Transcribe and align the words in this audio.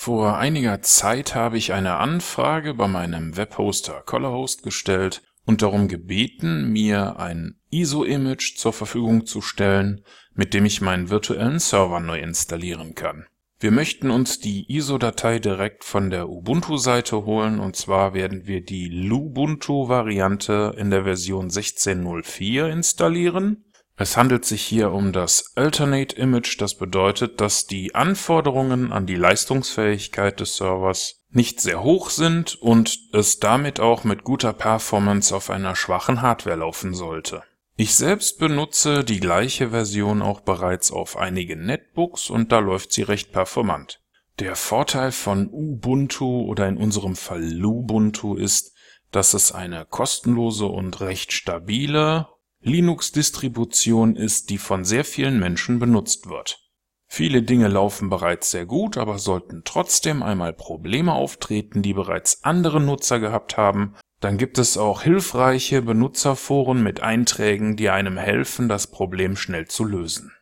Vor 0.00 0.38
einiger 0.38 0.80
Zeit 0.80 1.34
habe 1.34 1.58
ich 1.58 1.72
eine 1.72 1.96
Anfrage 1.96 2.72
bei 2.72 2.86
meinem 2.86 3.36
Webhoster 3.36 4.00
Colorhost 4.06 4.62
gestellt 4.62 5.22
und 5.44 5.60
darum 5.60 5.88
gebeten, 5.88 6.70
mir 6.70 7.18
ein 7.18 7.58
ISO-Image 7.70 8.58
zur 8.58 8.72
Verfügung 8.72 9.26
zu 9.26 9.40
stellen, 9.40 10.04
mit 10.34 10.54
dem 10.54 10.66
ich 10.66 10.80
meinen 10.80 11.10
virtuellen 11.10 11.58
Server 11.58 11.98
neu 11.98 12.20
installieren 12.20 12.94
kann. 12.94 13.26
Wir 13.58 13.72
möchten 13.72 14.12
uns 14.12 14.38
die 14.38 14.72
ISO-Datei 14.72 15.40
direkt 15.40 15.82
von 15.82 16.10
der 16.10 16.28
Ubuntu-Seite 16.28 17.24
holen 17.24 17.58
und 17.58 17.74
zwar 17.74 18.14
werden 18.14 18.46
wir 18.46 18.64
die 18.64 18.86
Lubuntu-Variante 18.86 20.76
in 20.78 20.90
der 20.90 21.02
Version 21.02 21.48
16.04 21.48 22.70
installieren 22.70 23.64
es 24.00 24.16
handelt 24.16 24.44
sich 24.44 24.62
hier 24.62 24.92
um 24.92 25.12
das 25.12 25.56
Alternate 25.56 26.14
Image, 26.14 26.60
das 26.60 26.76
bedeutet, 26.76 27.40
dass 27.40 27.66
die 27.66 27.96
Anforderungen 27.96 28.92
an 28.92 29.06
die 29.06 29.16
Leistungsfähigkeit 29.16 30.38
des 30.38 30.56
Servers 30.56 31.24
nicht 31.30 31.60
sehr 31.60 31.82
hoch 31.82 32.10
sind 32.10 32.54
und 32.54 32.96
es 33.12 33.40
damit 33.40 33.80
auch 33.80 34.04
mit 34.04 34.22
guter 34.22 34.52
Performance 34.52 35.34
auf 35.34 35.50
einer 35.50 35.74
schwachen 35.74 36.22
Hardware 36.22 36.56
laufen 36.56 36.94
sollte. 36.94 37.42
Ich 37.76 37.96
selbst 37.96 38.38
benutze 38.38 39.02
die 39.02 39.18
gleiche 39.18 39.70
Version 39.70 40.22
auch 40.22 40.40
bereits 40.40 40.92
auf 40.92 41.16
einigen 41.16 41.66
Netbooks 41.66 42.30
und 42.30 42.52
da 42.52 42.60
läuft 42.60 42.92
sie 42.92 43.02
recht 43.02 43.32
performant. 43.32 44.00
Der 44.38 44.54
Vorteil 44.54 45.10
von 45.10 45.48
Ubuntu 45.50 46.42
oder 46.42 46.68
in 46.68 46.76
unserem 46.76 47.16
Fall 47.16 47.44
Lubuntu 47.44 48.36
ist, 48.36 48.74
dass 49.10 49.34
es 49.34 49.50
eine 49.50 49.86
kostenlose 49.86 50.66
und 50.66 51.00
recht 51.00 51.32
stabile 51.32 52.28
Linux-Distribution 52.62 54.16
ist, 54.16 54.50
die 54.50 54.58
von 54.58 54.84
sehr 54.84 55.04
vielen 55.04 55.38
Menschen 55.38 55.78
benutzt 55.78 56.28
wird. 56.28 56.58
Viele 57.06 57.42
Dinge 57.42 57.68
laufen 57.68 58.10
bereits 58.10 58.50
sehr 58.50 58.66
gut, 58.66 58.98
aber 58.98 59.18
sollten 59.18 59.62
trotzdem 59.64 60.22
einmal 60.22 60.52
Probleme 60.52 61.12
auftreten, 61.12 61.82
die 61.82 61.94
bereits 61.94 62.44
andere 62.44 62.80
Nutzer 62.80 63.18
gehabt 63.18 63.56
haben, 63.56 63.94
dann 64.20 64.36
gibt 64.36 64.58
es 64.58 64.76
auch 64.76 65.02
hilfreiche 65.02 65.80
Benutzerforen 65.82 66.82
mit 66.82 67.00
Einträgen, 67.00 67.76
die 67.76 67.88
einem 67.88 68.18
helfen, 68.18 68.68
das 68.68 68.88
Problem 68.88 69.36
schnell 69.36 69.68
zu 69.68 69.84
lösen 69.84 70.32